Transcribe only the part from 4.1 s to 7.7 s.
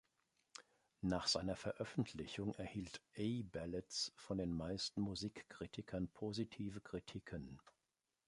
von den meisten Musikkritikern positive Kritiken.